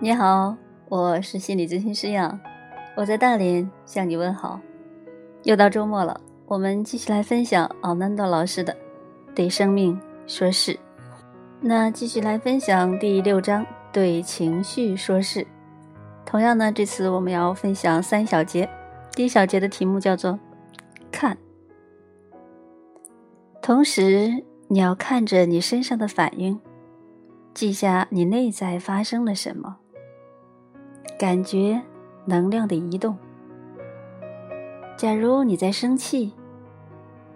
[0.00, 0.56] 你好，
[0.88, 2.38] 我是心理咨询师杨，
[2.94, 4.60] 我在大连向你问好。
[5.42, 8.72] 又到周末了，我们继续来分享奥南多老师的
[9.34, 10.72] 《对生命说是》。
[11.60, 15.40] 那继续来分享第六章《对情绪说是》。
[16.24, 18.70] 同样呢，这次我们要分享三小节。
[19.16, 20.38] 第一小节的题目叫做
[21.10, 21.36] “看”，
[23.60, 26.60] 同时你要看着你身上的反应，
[27.52, 29.78] 记下你内在发生了什么。
[31.18, 31.82] 感觉
[32.24, 33.18] 能量的移动。
[34.96, 36.32] 假如你在生气，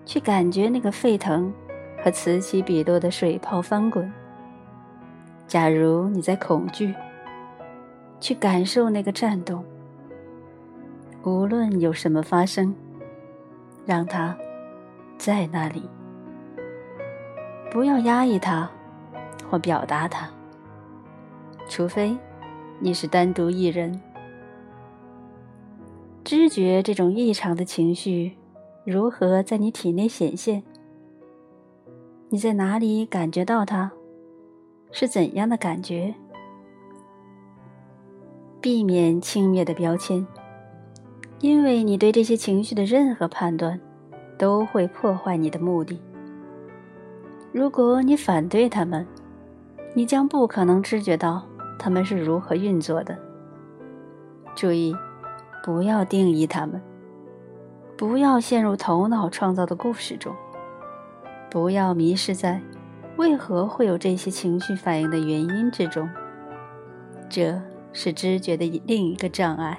[0.07, 1.53] 去感觉那个沸腾
[2.01, 4.09] 和此起彼落的水泡翻滚；
[5.49, 6.95] 假如你在恐惧，
[8.21, 9.65] 去感受那个颤动。
[11.25, 12.73] 无论有什么发生，
[13.85, 14.37] 让它
[15.19, 15.91] 在那里，
[17.69, 18.71] 不要压抑它
[19.51, 20.31] 或表达它，
[21.69, 22.17] 除非。
[22.85, 24.01] 你是单独一人，
[26.25, 28.37] 知觉这种异常的情绪
[28.85, 30.65] 如何在你体内显现？
[32.29, 33.93] 你在哪里感觉到它？
[34.91, 36.13] 是怎样的感觉？
[38.61, 40.27] 避免轻蔑的标签，
[41.39, 43.81] 因为你对这些情绪的任何判断
[44.37, 46.03] 都会破坏你的目的。
[47.53, 49.07] 如果你反对他们，
[49.95, 51.47] 你将不可能知觉到。
[51.79, 53.19] 他们是如何运作的？
[54.55, 54.95] 注意，
[55.65, 56.81] 不要定义他们，
[57.97, 60.35] 不要陷入头脑创造的故事中，
[61.51, 62.61] 不要迷失在
[63.17, 66.09] 为何会有这些情绪反应的原因之中。
[67.31, 67.59] 这
[67.95, 69.79] 是知觉的另一个障碍。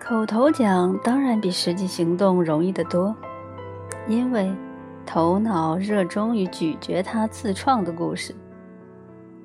[0.00, 3.14] 口头讲当然比实际行动容易得多，
[4.08, 4.50] 因为
[5.04, 8.34] 头脑热衷于咀嚼它自创的故事，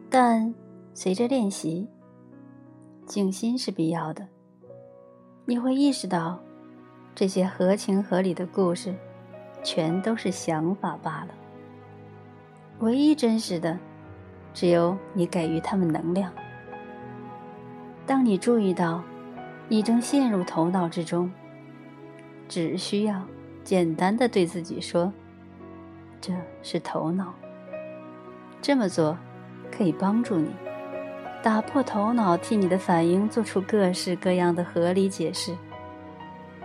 [0.09, 0.53] 但。
[1.01, 1.87] 随着练习，
[3.05, 4.27] 静心是必要的。
[5.45, 6.37] 你会意识到，
[7.15, 8.93] 这些合情合理的故事，
[9.63, 11.29] 全都是想法罢了。
[12.79, 13.79] 唯一真实的，
[14.53, 16.33] 只有你给予他们能量。
[18.05, 19.01] 当你注意到，
[19.69, 21.31] 你正陷入头脑之中，
[22.49, 23.25] 只需要
[23.63, 25.13] 简单的对自己说
[26.19, 27.33] ：“这是头脑。”
[28.61, 29.17] 这么做，
[29.71, 30.49] 可以帮助你。
[31.41, 35.55] 打破头脑替你的反应做出各式各样的合理解释，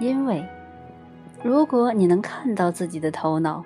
[0.01, 0.45] 因为
[1.43, 3.65] 如果你能看到自己的头脑，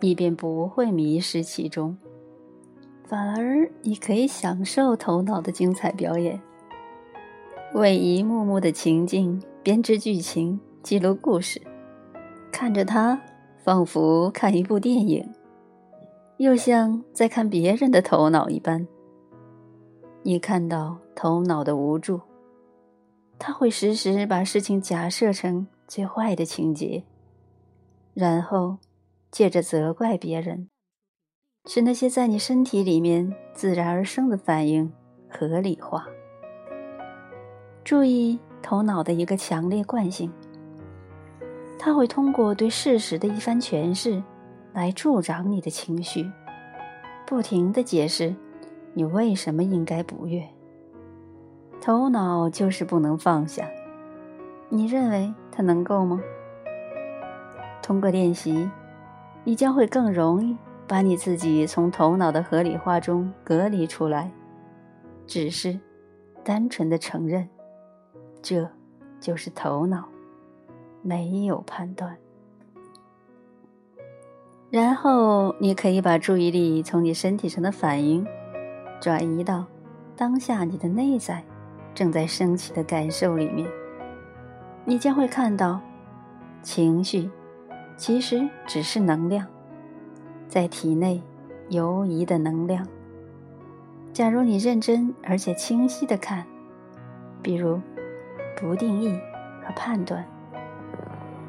[0.00, 1.98] 你便不会迷失其中，
[3.06, 6.40] 反而你可以享受头脑的精彩表演，
[7.74, 11.60] 为一幕幕的情境编织剧情、记录故事，
[12.50, 13.20] 看着它，
[13.62, 15.30] 仿佛看一部电影，
[16.38, 18.88] 又像在看别人的头脑一般。
[20.24, 22.20] 你看到头脑的无助，
[23.40, 27.02] 他会时时把事情假设成最坏的情节，
[28.14, 28.78] 然后
[29.32, 30.68] 借着责怪别人，
[31.66, 34.92] 使那些在你身体里面自然而生的反应
[35.28, 36.06] 合理化。
[37.82, 40.32] 注意头脑的一个强烈惯性，
[41.80, 44.22] 它会通过对事实的一番诠释，
[44.72, 46.30] 来助长你的情绪，
[47.26, 48.32] 不停的解释。
[48.94, 50.46] 你为什么应该不悦？
[51.80, 53.68] 头脑就是不能放下。
[54.68, 56.20] 你认为它能够吗？
[57.82, 58.70] 通过练习，
[59.44, 64.30] 你将会更容易把你自己从头脑的合理化中隔离出来，
[65.26, 65.78] 只是
[66.44, 67.48] 单纯的承认，
[68.40, 68.68] 这
[69.18, 70.08] 就是头脑，
[71.02, 72.16] 没有判断。
[74.70, 78.26] 然后你可以把注意力从你身体上的反应。
[79.02, 79.64] 转移到
[80.14, 81.42] 当下你的内在
[81.92, 83.68] 正在升起的感受里面，
[84.84, 85.80] 你将会看到，
[86.62, 87.28] 情绪
[87.96, 89.44] 其实只是能量，
[90.46, 91.20] 在体内
[91.68, 92.86] 游移的能量。
[94.12, 96.46] 假如你认真而且清晰的看，
[97.42, 97.80] 比如
[98.56, 99.18] 不定义
[99.64, 100.24] 和判断，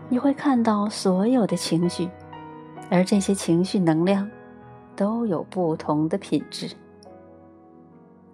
[0.10, 2.10] 你会看到所有的情绪，
[2.90, 4.28] 而这些情绪能量
[4.96, 6.76] 都有不同的品质。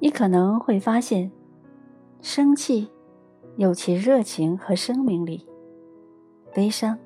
[0.01, 1.30] 你可能会发现，
[2.22, 2.90] 生气
[3.57, 5.46] 有其热情和生命力；
[6.54, 6.98] 悲伤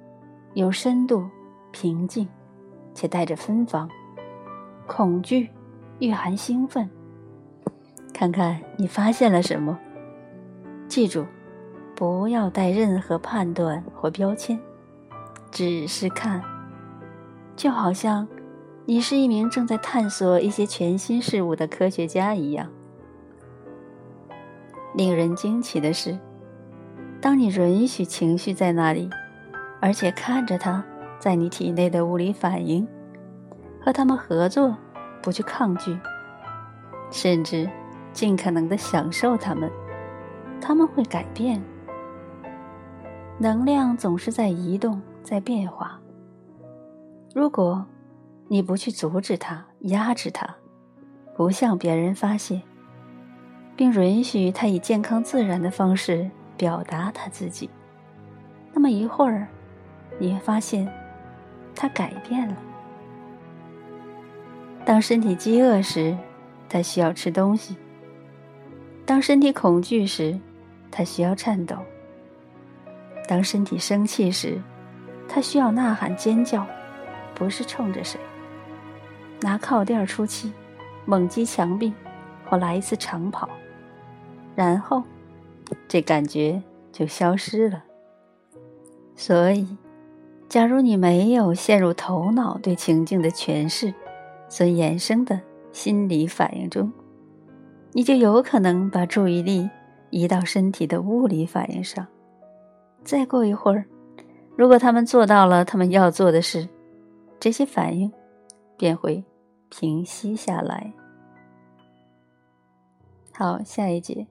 [0.53, 1.27] 有深度、
[1.71, 2.27] 平静，
[2.93, 3.87] 且带着芬芳；
[4.85, 5.49] 恐惧
[5.99, 6.87] 蕴含兴奋。
[8.13, 9.79] 看看你发现了什么？
[10.87, 11.25] 记住，
[11.95, 14.59] 不要带任何判断或标签，
[15.49, 16.43] 只是看，
[17.55, 18.27] 就好像
[18.85, 22.69] 你是一名正在探索一些全新事物的科学家一样。
[24.95, 26.17] 令人惊奇的是，
[27.19, 29.09] 当你允许情绪在那里，
[29.81, 30.83] 而且看着它
[31.19, 32.87] 在你体内的物理反应，
[33.81, 34.75] 和他们合作，
[35.21, 35.97] 不去抗拒，
[37.09, 37.69] 甚至
[38.11, 39.71] 尽可能的享受它们，
[40.61, 41.61] 他们会改变。
[43.39, 45.99] 能量总是在移动，在变化。
[47.33, 47.83] 如果
[48.47, 50.47] 你不去阻止它、压制它，
[51.35, 52.61] 不向别人发泄，
[53.75, 57.69] 并允许他以健康自然的方式表达他自己，
[58.73, 59.47] 那么一会儿，
[60.19, 60.87] 你会发现
[61.75, 62.55] 他改变了。
[64.85, 66.17] 当身体饥饿时，
[66.69, 67.75] 他需要吃东西；
[69.05, 70.39] 当身体恐惧时，
[70.91, 71.77] 他需要颤抖；
[73.27, 74.61] 当身体生气时，
[75.27, 76.67] 他需要呐喊尖叫，
[77.33, 78.19] 不是冲着谁，
[79.41, 80.51] 拿靠垫出气。
[81.05, 81.93] 猛击墙壁，
[82.45, 83.49] 或来一次长跑，
[84.55, 85.03] 然后
[85.87, 86.61] 这感觉
[86.91, 87.83] 就消失了。
[89.15, 89.77] 所以，
[90.49, 93.93] 假如你没有陷入头脑对情境的诠释
[94.49, 95.39] 所衍生的
[95.71, 96.91] 心理反应中，
[97.91, 99.69] 你就有可能把注意力
[100.09, 102.05] 移到身体的物理反应上。
[103.03, 103.85] 再过一会儿，
[104.55, 106.67] 如果他们做到了他们要做的事，
[107.39, 108.11] 这些反应
[108.77, 109.23] 便会。
[109.75, 110.93] 平息下来。
[113.35, 114.27] 好，下一节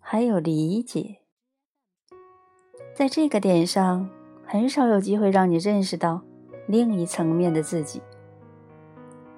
[0.00, 1.18] 还有理解，
[2.92, 4.10] 在这个点上，
[4.44, 6.22] 很少有机会让你认识到
[6.66, 8.02] 另一层面的自己。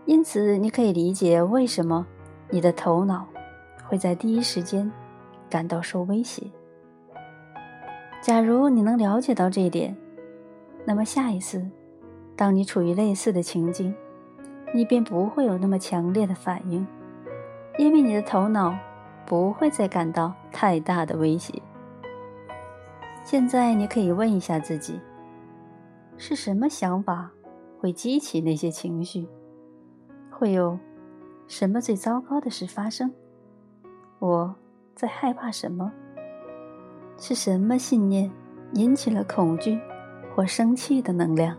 [0.07, 2.07] 因此，你可以理解为什么
[2.49, 3.29] 你的头脑
[3.87, 4.91] 会在第一时间
[5.51, 6.47] 感到受威胁。
[8.23, 9.95] 假如你能了解到这一点，
[10.87, 11.63] 那么下一次，
[12.35, 13.95] 当你处于类似的情境，
[14.75, 16.87] 你便不会有那么强烈的反应，
[17.79, 18.77] 因为你的头脑
[19.25, 21.61] 不会再感到太大的威胁。
[23.25, 25.01] 现在你可以问一下自己：
[26.19, 27.31] 是什么想法
[27.81, 29.27] 会激起那些情绪？
[30.31, 30.79] 会有
[31.47, 33.13] 什么最糟糕的事发生？
[34.19, 34.55] 我
[34.95, 35.91] 在害怕什么？
[37.17, 38.31] 是什么信念
[38.75, 39.81] 引起了恐惧
[40.35, 41.57] 或生气的能量？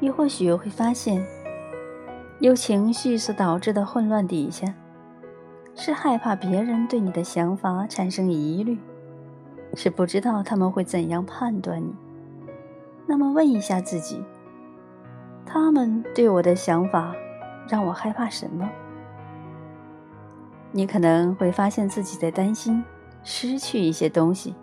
[0.00, 1.24] 你或许会发现。
[2.38, 4.74] 由情绪所导致的混乱底下，
[5.74, 8.78] 是害怕别人对你的想法产生疑虑，
[9.74, 11.94] 是不知道他们会怎样判断你。
[13.06, 14.22] 那么问一下自己：
[15.46, 17.14] 他们对我的想法
[17.66, 18.68] 让我害怕什么？
[20.72, 22.84] 你可能会发现自己在担心
[23.22, 24.54] 失去一些东西，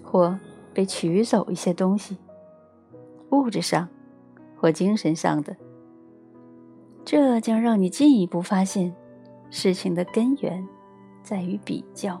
[0.00, 0.38] 或
[0.72, 2.18] 被取走一些东西，
[3.30, 3.88] 物质上
[4.56, 5.56] 或精神上的。
[7.14, 8.90] 这将让你进一步发现，
[9.50, 10.66] 事情的根源
[11.22, 12.18] 在于比较。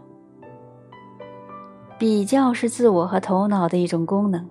[1.98, 4.46] 比较是自我和头脑的一种功能，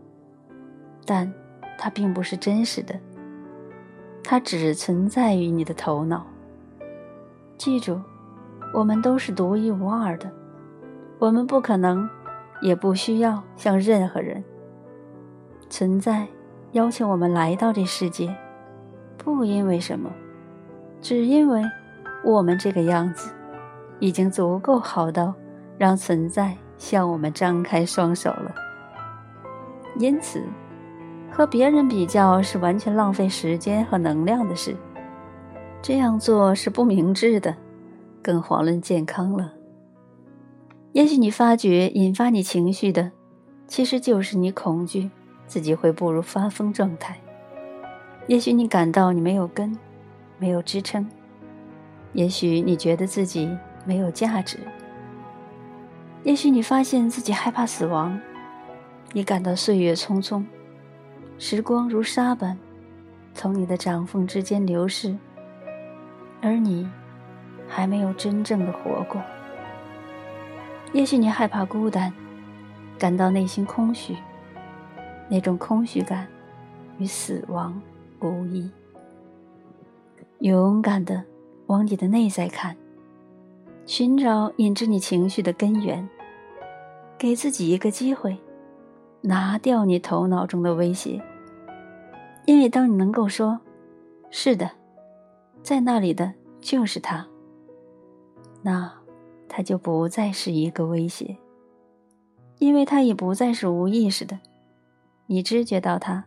[1.06, 1.32] 但
[1.78, 3.00] 它并不是真实的，
[4.24, 6.26] 它只存在于你的头脑。
[7.56, 8.02] 记住，
[8.74, 10.28] 我们都是独一无二的，
[11.20, 12.10] 我们不可能，
[12.64, 14.44] 也不需要向任何人
[15.70, 16.28] 存在，
[16.72, 18.36] 邀请我们来到这世界。
[19.20, 20.12] 不因为什么，
[21.02, 21.64] 只因为
[22.24, 23.32] 我们这个样子
[24.00, 25.34] 已经足够好到
[25.78, 28.54] 让存在向我们张开双手了。
[29.98, 30.44] 因此，
[31.32, 34.76] 和别人比较是完全浪费时间和能量的事。
[35.82, 37.56] 这样做是不明智的，
[38.22, 39.54] 更遑论健康了。
[40.92, 43.12] 也许你发觉引发你情绪的，
[43.66, 45.10] 其实就是你恐惧
[45.48, 47.18] 自己会步入发疯状态。
[48.28, 49.76] 也许你感到你没有根，
[50.42, 51.06] 没有支撑；
[52.14, 53.56] 也许你觉得自己
[53.86, 54.58] 没有价值；
[56.24, 58.20] 也许你发现自己害怕死亡，
[59.14, 60.44] 你感到岁月匆匆，
[61.38, 62.58] 时光如沙般
[63.36, 65.16] 从你的掌缝之间流逝，
[66.42, 66.90] 而你
[67.68, 69.22] 还没有真正的活过。
[70.92, 72.12] 也许你害怕孤单，
[72.98, 74.18] 感到内心空虚，
[75.30, 76.28] 那种空虚感
[76.98, 77.80] 与死亡。
[78.24, 78.70] 无异，
[80.42, 81.24] 勇敢的
[81.68, 82.76] 往你的内在看，
[83.86, 86.10] 寻找引致你情绪的根源，
[87.16, 88.36] 给自己一个机会，
[89.22, 91.22] 拿掉你头脑中的威胁。
[92.48, 93.60] 因为当你能够说
[94.32, 94.72] “是的，
[95.62, 97.28] 在那里的就是他”，
[98.64, 98.92] 那
[99.48, 101.38] 他就不再是一个威胁，
[102.58, 104.40] 因为他已不再是无意识的，
[105.28, 106.26] 你知觉到他，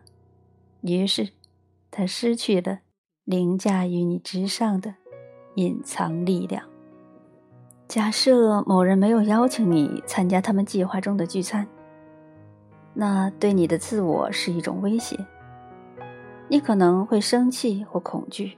[0.79, 1.27] 于是。
[1.91, 2.79] 他失去了
[3.25, 4.93] 凌驾于你之上的
[5.55, 6.63] 隐藏力量。
[7.87, 11.67] 假设某人没有邀请你参加他们计划中的聚餐，
[12.93, 15.17] 那对你的自我是一种威胁。
[16.47, 18.55] 你可能会生气或恐惧，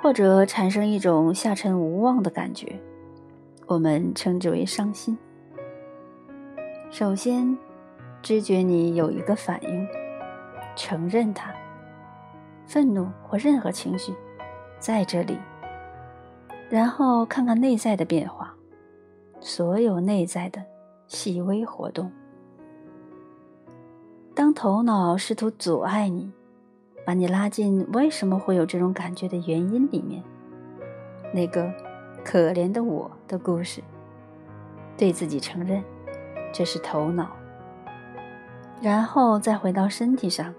[0.00, 2.80] 或者产生一种下沉无望的感觉，
[3.66, 5.18] 我们称之为伤心。
[6.90, 7.58] 首先，
[8.22, 9.86] 知觉你有一个反应，
[10.74, 11.52] 承认它，
[12.72, 14.14] 愤怒或任何情绪
[14.78, 15.38] 在这里。
[16.70, 18.54] 然后看看内在的变化，
[19.40, 20.64] 所有内在的
[21.06, 22.10] 细微活动。
[24.34, 26.32] 当头脑试图阻碍你，
[27.04, 30.22] 把你拉进为什么会有这种感觉的原因里面，
[31.34, 31.70] 那个
[32.24, 33.82] 可怜的我的故事，
[34.96, 35.84] 对自己承认
[36.54, 37.28] 这是头脑，
[38.80, 40.54] 然后再回到身体上，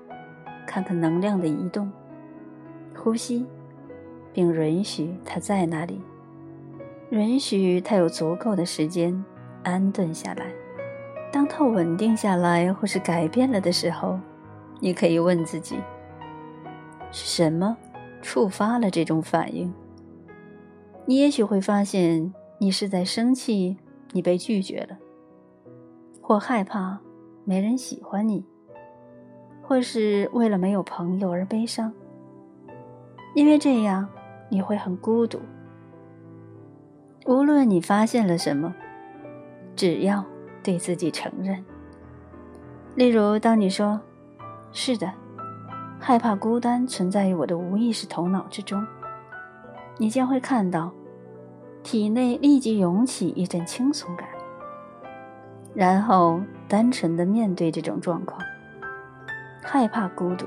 [0.67, 1.91] 看看能量的移动，
[2.95, 3.45] 呼吸。
[4.33, 6.01] 并允许它在那里，
[7.11, 9.23] 允许它有足够的时间
[9.63, 10.47] 安顿下来。
[11.31, 14.19] 当它稳定下来或是改变了的时候，
[14.79, 15.77] 你可以问自己：
[17.11, 17.77] 是什么
[18.23, 19.71] 触发了这种反应？
[21.05, 23.77] 你也许会发现，你是在生气，
[24.13, 24.97] 你被拒绝了，
[26.21, 26.99] 或害怕
[27.45, 28.43] 没人喜欢你，
[29.61, 31.93] 或是为了没有朋友而悲伤，
[33.33, 34.07] 因为这样。
[34.49, 35.39] 你会很孤独。
[37.25, 38.71] 无论你发现了什么，
[39.75, 40.23] 只要
[40.61, 41.65] 对自己承认。
[42.93, 43.99] 例如，当你说
[44.71, 45.11] “是的，
[45.99, 48.85] 害怕孤单存在于我的无意识头脑之中”，
[49.97, 50.91] 你将会看到
[51.81, 54.27] 体内立即涌起一阵轻松感，
[55.73, 58.39] 然后单纯的面对这种状况，
[59.63, 60.45] 害怕孤独，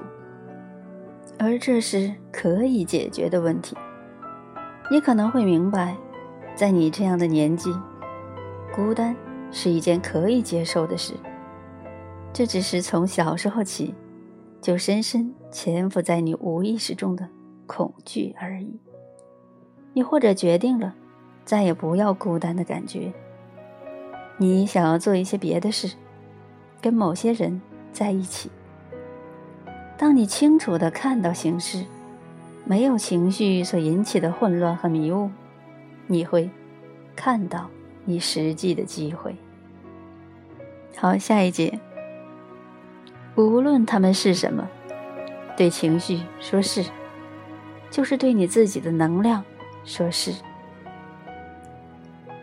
[1.39, 3.77] 而这是可以解决的问题。
[4.91, 5.97] 你可能会明白，
[6.55, 7.75] 在你这样的年纪，
[8.75, 9.15] 孤单
[9.51, 11.15] 是一件可以接受的事。
[12.33, 13.95] 这只是从小时候起，
[14.61, 17.29] 就深深潜伏在你无意识中的
[17.67, 18.79] 恐惧而已。
[19.93, 20.95] 你或者决定了，
[21.45, 23.13] 再也不要孤单的感觉。
[24.39, 25.97] 你想要做一些别的事，
[26.81, 27.61] 跟某些人
[27.93, 28.51] 在一起。
[29.99, 31.85] 当你清楚的看到形势。
[32.69, 35.31] 没有情绪所引起的混乱和迷雾，
[36.09, 36.51] 你会
[37.15, 37.71] 看到
[38.05, 39.37] 你实际的机会。
[40.97, 41.79] 好，下一节，
[43.37, 44.69] 无论他们是什么，
[45.57, 46.85] 对情绪说是，
[47.89, 49.45] 就是对你自己的能量
[49.85, 50.35] 说是。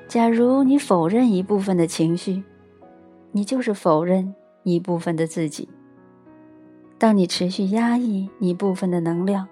[0.08, 2.44] 假如你否认一部分的情绪，
[3.34, 4.34] 你就是否认
[4.64, 5.68] 一部分的自己。
[7.04, 9.46] 当你持续压抑一部分的能量，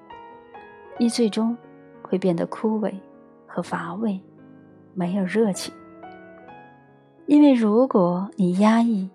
[0.98, 1.58] 你最终
[2.01, 2.93] 会变得枯萎
[3.46, 4.22] 和乏味，
[4.93, 5.74] 没有热情。
[7.25, 9.10] 因为如果你压抑，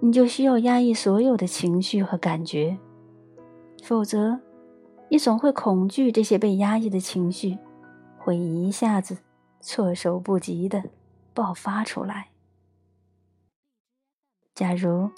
[0.00, 2.76] 你就需要压抑所有的情绪和感觉，
[3.80, 4.40] 否则，
[5.08, 7.56] 你总会恐惧这些被压抑的情绪
[8.18, 9.18] 会一下子
[9.60, 10.82] 措手不及的
[11.32, 12.30] 爆发出来。
[14.52, 15.08] 假如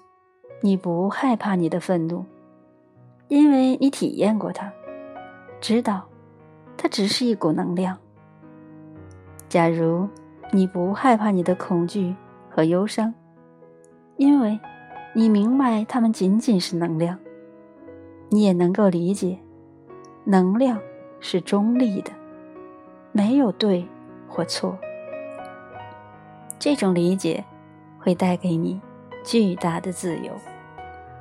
[0.61, 2.25] 你不害怕你的愤怒，
[3.29, 4.73] 因为你体验过它。
[5.61, 6.05] 知道，
[6.77, 7.97] 它只是一股能量。
[9.49, 10.09] 假如
[10.53, 12.15] 你不害怕你的恐惧
[12.51, 13.15] 和忧伤，
[14.17, 14.59] 因为
[15.15, 17.19] 你明白它们仅仅是能量，
[18.29, 19.39] 你也能够理解，
[20.25, 20.79] 能量
[21.21, 22.11] 是中立的，
[23.13, 23.87] 没有对
[24.29, 24.77] 或错。
[26.59, 27.45] 这种理解
[28.01, 28.81] 会带给你
[29.29, 30.33] 巨大的自由。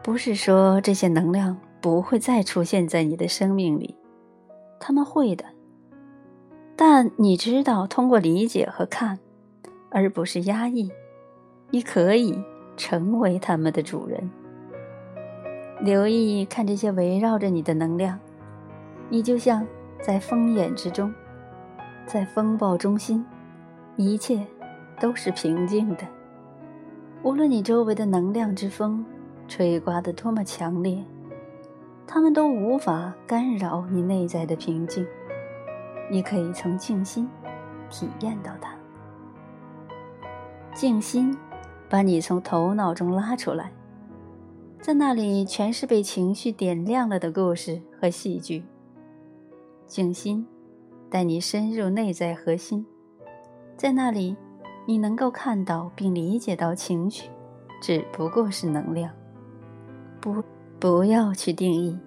[0.01, 3.97] 不是说这些能量不会再出现在你的生命里。
[4.79, 5.43] 他们会的，
[6.77, 9.19] 但你知道，通过理解和看，
[9.89, 10.89] 而不是压抑，
[11.69, 12.41] 你可以
[12.77, 14.31] 成为他们的主人。
[15.81, 18.17] 留意看这些围绕着你的能量，
[19.09, 19.67] 你就像
[20.01, 21.13] 在风眼之中，
[22.05, 23.25] 在风暴中心，
[23.97, 24.47] 一切
[24.97, 26.16] 都是平静的。
[27.23, 29.05] 无论你周围的能量之风
[29.47, 31.03] 吹刮得多么强烈。
[32.05, 35.05] 他们都无法干扰你内在的平静，
[36.09, 37.27] 你可以从静心
[37.89, 38.73] 体验到它。
[40.73, 41.37] 静心
[41.89, 43.73] 把你从头脑中拉出来，
[44.79, 48.63] 在那里全是被情绪点亮了的故事和戏剧。
[49.85, 50.47] 静心
[51.09, 52.85] 带你深入内在核心，
[53.75, 54.37] 在那里
[54.87, 57.29] 你能够看到并理解到情绪
[57.79, 59.13] 只不过是能量，
[60.19, 60.43] 不。
[60.79, 61.97] 不要去定义，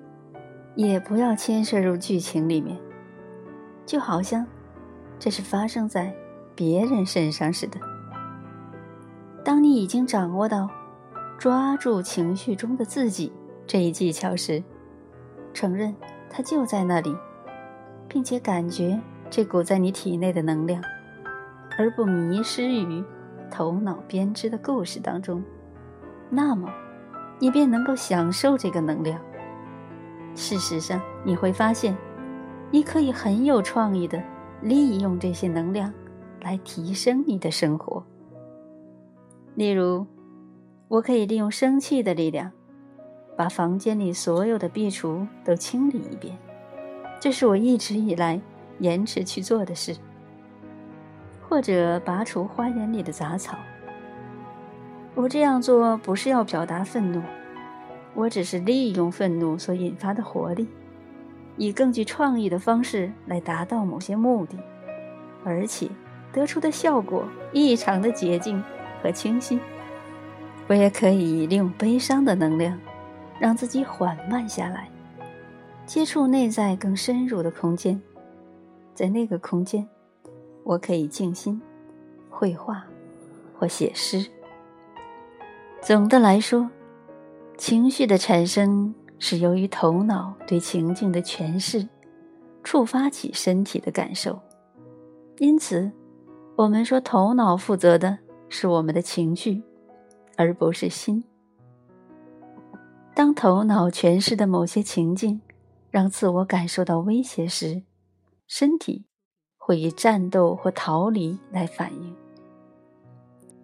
[0.77, 2.79] 也不要牵涉入剧情里面，
[3.85, 4.47] 就好像
[5.19, 6.15] 这是发生在
[6.55, 7.81] 别人身上似的。
[9.45, 10.71] 当你已经掌握到
[11.37, 13.33] 抓住情绪中的自己
[13.67, 14.63] 这一技巧时，
[15.53, 15.93] 承认
[16.31, 17.13] 它就在那里，
[18.07, 20.81] 并且感觉这股在你体内的能量，
[21.79, 23.03] 而不迷失于
[23.51, 25.43] 头脑编织的故事当中，
[26.29, 26.73] 那么
[27.39, 29.21] 你便能够享受这个能量。
[30.35, 31.97] 事实上，你会发现，
[32.71, 34.23] 你可以很有创意的
[34.63, 35.93] 利用这些能量
[36.43, 38.05] 来提升你的生活。
[39.55, 40.07] 例如，
[40.89, 42.53] 我可以利用生气的力量，
[43.37, 46.39] 把房间里所有的壁橱都清理一遍，
[47.19, 48.41] 这是我一直以来
[48.79, 49.97] 延迟去做的事。
[51.51, 53.59] 或者拔除花园里的杂草。
[55.17, 57.21] 我这样做不是要表达愤怒。
[58.15, 60.69] 我只是利用愤怒所引发的活力，
[61.57, 64.57] 以更具创意的方式来达到某些目的，
[65.45, 65.89] 而且
[66.33, 68.63] 得出的效果异常的洁净
[69.03, 69.59] 和清晰。
[70.69, 72.79] 我也可以利用悲伤的能量，
[73.41, 74.89] 让自己缓慢下来，
[75.85, 78.01] 接触内在更深入的空间。
[78.95, 79.89] 在那个空间，
[80.71, 81.61] 我可以静心、
[82.31, 82.87] 绘画
[83.59, 84.25] 或写诗。
[85.83, 86.71] 总的来说。
[87.59, 91.87] 情绪的产生是由于头脑对情境的诠释，
[92.65, 94.41] 触发起身体的感受。
[95.37, 95.93] 因此，
[96.57, 99.63] 我们说头脑负责的是我们的情绪，
[100.39, 101.23] 而不是心。
[103.15, 105.43] 当头脑诠释的某些情境
[105.91, 107.83] 让自我感受到威胁时，
[108.47, 109.05] 身体
[109.71, 112.13] 会以战斗或逃离来反应。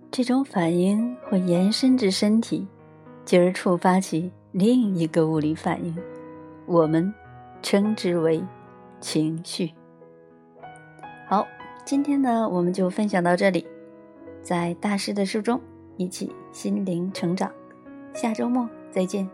[0.09, 2.65] 这种反应会延伸至身体。
[3.25, 5.93] 进而触发起另一个物理反应，
[6.65, 7.13] 我们
[7.61, 8.41] 称之为
[9.01, 9.73] 情绪。
[11.27, 11.45] 好，
[11.85, 13.67] 今天呢，我们就分享到这里，
[14.43, 15.61] 在大师的书中
[15.97, 17.51] 一起心灵成长，
[18.15, 19.29] 下周末再见。